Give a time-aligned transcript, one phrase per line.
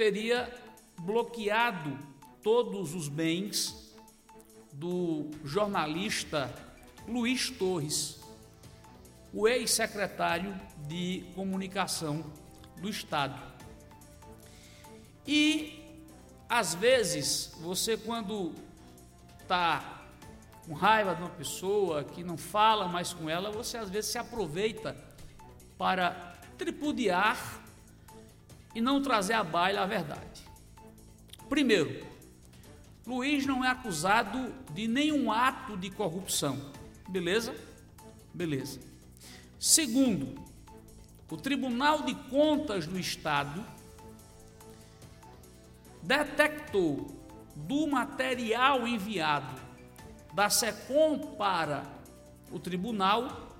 [0.00, 0.50] teria
[0.98, 1.98] bloqueado
[2.42, 3.94] todos os bens
[4.72, 6.50] do jornalista
[7.06, 8.18] Luiz Torres,
[9.30, 12.24] o ex-secretário de comunicação
[12.80, 13.38] do Estado.
[15.26, 15.84] E
[16.48, 18.54] às vezes você quando
[19.42, 20.06] está
[20.66, 24.16] com raiva de uma pessoa que não fala mais com ela, você às vezes se
[24.16, 24.96] aproveita
[25.76, 27.60] para tripudiar
[28.74, 30.42] e não trazer à baila a verdade.
[31.48, 32.06] Primeiro,
[33.06, 36.60] Luiz não é acusado de nenhum ato de corrupção.
[37.08, 37.54] Beleza?
[38.32, 38.78] Beleza.
[39.58, 40.40] Segundo,
[41.28, 43.64] o Tribunal de Contas do Estado
[46.02, 47.08] detectou
[47.56, 49.60] do material enviado
[50.32, 51.84] da SECOM para
[52.50, 53.56] o tribunal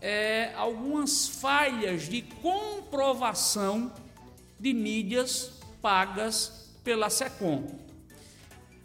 [0.00, 3.92] é, algumas falhas de comprovação
[4.60, 7.66] de mídias pagas pela SECOM.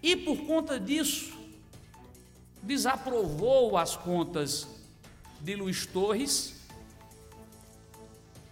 [0.02, 1.38] E por conta disso,
[2.64, 4.68] desaprovou as contas
[5.42, 6.56] de Luiz Torres,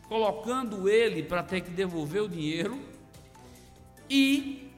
[0.09, 2.79] colocando ele para ter que devolver o dinheiro
[4.09, 4.69] e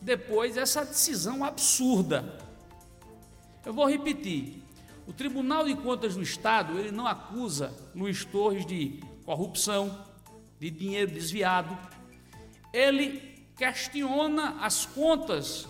[0.00, 2.38] depois essa decisão absurda.
[3.64, 4.62] Eu vou repetir.
[5.06, 10.04] O Tribunal de Contas do Estado, ele não acusa Luiz Torres de corrupção,
[10.62, 11.76] de dinheiro desviado.
[12.72, 15.66] Ele questiona as contas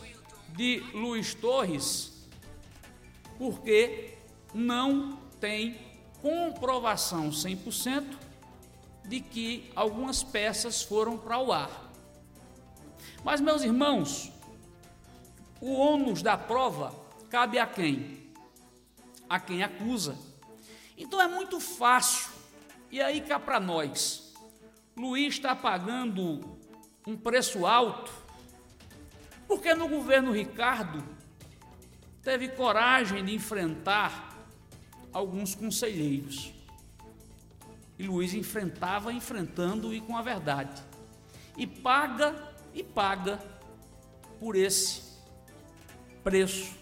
[0.55, 2.29] de Luiz Torres
[3.39, 4.19] porque
[4.53, 5.81] não tem
[6.21, 8.05] comprovação 100%
[9.07, 11.91] de que algumas peças foram para o ar.
[13.25, 14.31] Mas, meus irmãos,
[15.59, 16.95] o ônus da prova
[17.31, 18.31] cabe a quem?
[19.27, 20.19] A quem acusa.
[20.99, 22.31] Então é muito fácil.
[22.91, 24.22] E aí cá para nós.
[25.03, 26.57] Luiz está pagando
[27.05, 28.13] um preço alto,
[29.49, 31.03] porque no governo Ricardo
[32.23, 34.33] teve coragem de enfrentar
[35.13, 36.55] alguns conselheiros.
[37.99, 40.81] E Luiz enfrentava, enfrentando e com a verdade.
[41.57, 43.41] E paga e paga
[44.39, 45.03] por esse
[46.23, 46.79] preço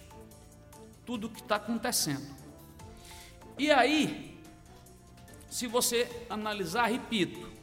[1.06, 2.37] tudo o que está acontecendo.
[3.58, 4.38] E aí,
[5.48, 7.59] se você analisar, repito,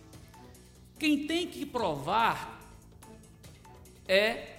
[1.00, 2.62] quem tem que provar
[4.08, 4.58] é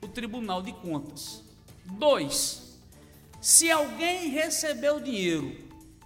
[0.00, 1.42] o Tribunal de Contas.
[1.84, 2.78] Dois,
[3.40, 5.56] se alguém recebeu dinheiro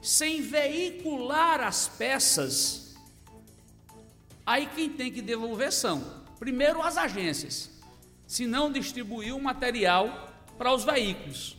[0.00, 2.96] sem veicular as peças,
[4.46, 7.70] aí quem tem que devolver são, primeiro, as agências,
[8.26, 11.56] se não distribuiu o material para os veículos.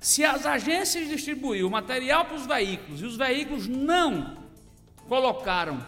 [0.00, 4.36] Se as agências distribuíram o material para os veículos e os veículos não
[5.08, 5.86] colocaram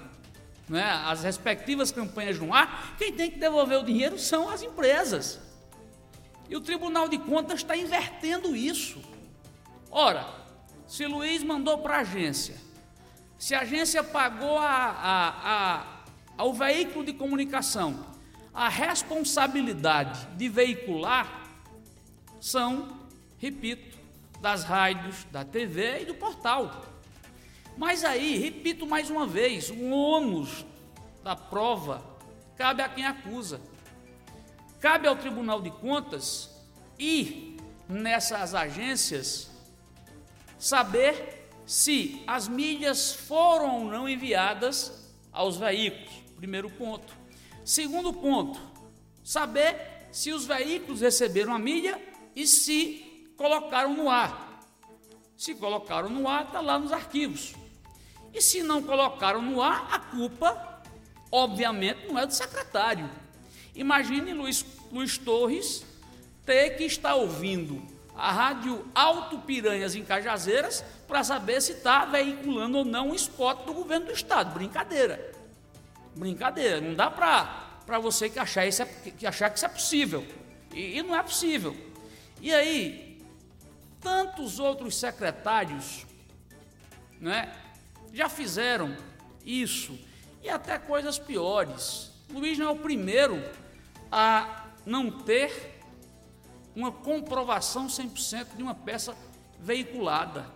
[0.68, 5.40] né, as respectivas campanhas no ar, quem tem que devolver o dinheiro são as empresas.
[6.48, 9.02] E o Tribunal de Contas está invertendo isso.
[9.90, 10.26] Ora,
[10.86, 12.56] se Luiz mandou para a agência,
[13.38, 15.86] se a agência pagou a, a, a,
[16.36, 18.14] ao veículo de comunicação
[18.54, 21.42] a responsabilidade de veicular,
[22.40, 23.00] são,
[23.36, 23.98] repito,
[24.40, 26.93] das rádios, da TV e do portal.
[27.76, 30.64] Mas aí, repito mais uma vez, o ônus
[31.22, 32.02] da prova
[32.56, 33.60] cabe a quem acusa.
[34.80, 36.50] cabe ao Tribunal de Contas
[36.98, 37.56] ir
[37.88, 39.50] nessas agências
[40.58, 46.12] saber se as milhas foram ou não enviadas aos veículos.
[46.36, 47.16] Primeiro ponto.
[47.64, 48.60] Segundo ponto,
[49.22, 52.00] saber se os veículos receberam a milha
[52.36, 54.60] e se colocaram no ar.
[55.36, 57.54] Se colocaram no ar, está lá nos arquivos.
[58.34, 60.82] E se não colocaram no ar, a culpa,
[61.30, 63.08] obviamente, não é do secretário.
[63.76, 65.84] Imagine Luiz, Luiz Torres
[66.44, 67.80] ter que estar ouvindo
[68.16, 73.64] a rádio Alto Piranhas em Cajazeiras para saber se está veiculando ou não um spot
[73.64, 74.52] do governo do estado.
[74.52, 75.32] Brincadeira.
[76.16, 76.80] Brincadeira.
[76.80, 80.26] Não dá para você que achar, isso é, que achar que isso é possível.
[80.72, 81.76] E, e não é possível.
[82.40, 83.20] E aí,
[84.00, 86.04] tantos outros secretários
[87.20, 87.52] né,
[88.14, 88.96] já fizeram
[89.44, 89.98] isso.
[90.42, 92.10] E até coisas piores.
[92.30, 93.42] Luiz não é o primeiro
[94.10, 95.80] a não ter
[96.74, 99.14] uma comprovação 100% de uma peça
[99.58, 100.46] veiculada.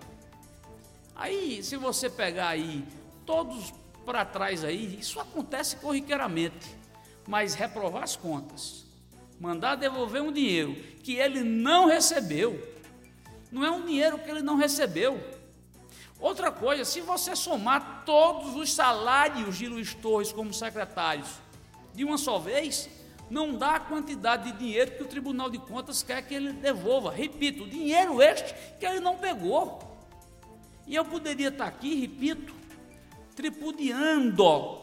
[1.14, 2.84] Aí, se você pegar aí
[3.26, 3.72] todos
[4.04, 6.76] para trás aí, isso acontece corriqueiramente.
[7.26, 8.86] Mas reprovar as contas,
[9.38, 12.74] mandar devolver um dinheiro que ele não recebeu,
[13.50, 15.37] não é um dinheiro que ele não recebeu.
[16.20, 21.28] Outra coisa, se você somar todos os salários de Luiz Torres como secretários
[21.94, 22.88] de uma só vez,
[23.30, 27.12] não dá a quantidade de dinheiro que o Tribunal de Contas quer que ele devolva.
[27.12, 29.78] Repito, dinheiro este que ele não pegou.
[30.86, 32.54] E eu poderia estar aqui, repito,
[33.36, 34.78] tripudiando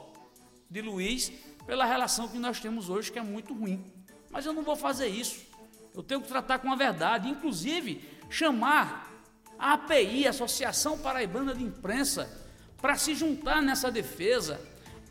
[0.70, 1.32] de Luiz
[1.66, 3.84] pela relação que nós temos hoje, que é muito ruim.
[4.30, 5.46] Mas eu não vou fazer isso.
[5.94, 9.15] Eu tenho que tratar com a verdade, inclusive chamar
[9.58, 12.30] a API, Associação Paraibana de Imprensa,
[12.82, 14.60] para se juntar nessa defesa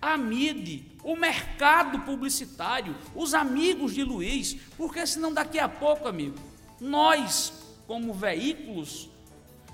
[0.00, 6.36] a MIDE, o mercado publicitário, os amigos de Luiz, porque senão daqui a pouco, amigo,
[6.80, 7.52] nós,
[7.86, 9.08] como veículos,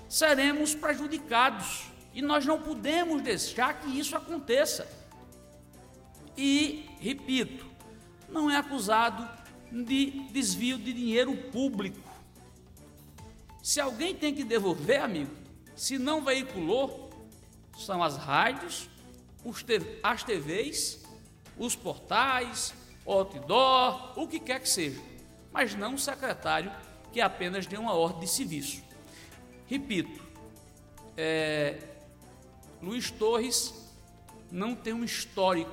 [0.09, 1.85] seremos prejudicados
[2.15, 4.89] e nós não podemos deixar que isso aconteça.
[6.37, 7.67] E, repito,
[8.29, 9.29] não é acusado
[9.71, 12.10] de desvio de dinheiro público.
[13.63, 15.31] Se alguém tem que devolver, amigo,
[15.77, 17.11] se não veiculou,
[17.79, 18.89] são as rádios,
[20.03, 21.03] as TVs,
[21.59, 22.75] os portais,
[23.07, 25.01] outdoor, o que quer que seja,
[25.53, 26.73] mas não o secretário
[27.13, 28.83] que apenas deu uma ordem de serviço.
[29.67, 30.23] Repito,
[31.17, 31.79] é,
[32.81, 33.75] Luiz Torres
[34.51, 35.71] não tem um histórico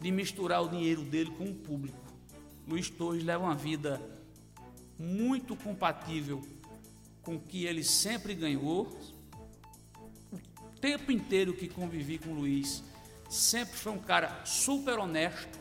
[0.00, 1.98] de misturar o dinheiro dele com o público.
[2.66, 4.00] Luiz Torres leva uma vida
[4.98, 6.42] muito compatível
[7.22, 8.98] com o que ele sempre ganhou,
[10.80, 12.82] tempo inteiro que convivi com o Luiz,
[13.30, 15.58] sempre foi um cara super honesto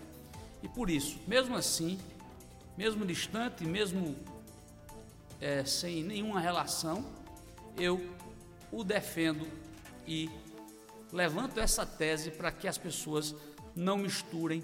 [0.61, 1.99] e por isso, mesmo assim,
[2.77, 4.15] mesmo distante, mesmo
[5.39, 7.05] é, sem nenhuma relação,
[7.77, 8.01] eu
[8.71, 9.47] o defendo
[10.07, 10.29] e
[11.11, 13.35] levanto essa tese para que as pessoas
[13.75, 14.63] não misturem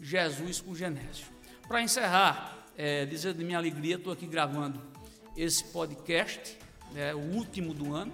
[0.00, 1.26] Jesus com Genésio.
[1.66, 4.80] Para encerrar, é, dizer de minha alegria, estou aqui gravando
[5.36, 6.56] esse podcast,
[6.94, 8.12] é, o último do ano,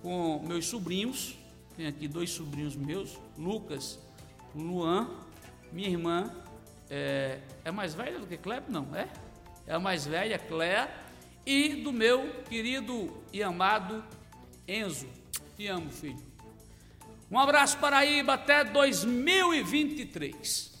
[0.00, 1.36] com meus sobrinhos,
[1.76, 3.98] tem aqui dois sobrinhos meus, Lucas,
[4.54, 5.10] Luan,
[5.72, 6.32] minha irmã,
[6.88, 8.70] é, é mais velha do que Cleber?
[8.70, 9.08] Não, é?
[9.66, 10.88] É a mais velha, Cléa,
[11.44, 14.04] e do meu querido e amado
[14.68, 15.08] Enzo.
[15.56, 16.22] Te amo, filho.
[17.28, 20.73] Um abraço, Paraíba, até 2023.